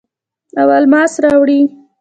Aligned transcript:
او 0.59 0.67
الماس 0.79 1.13
راوړي 1.23 1.61